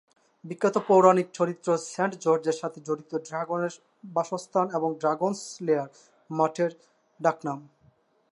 [0.43, 3.73] বিখ্যাত পৌরাণিক চরিত্র সেন্ট জর্জের সাথে জড়িত ড্রাগনের
[4.13, 5.89] বাসস্থান বা "ড্রাগন’স লেয়ার"
[6.29, 6.71] মাঠের
[7.19, 7.59] ডাকনাম।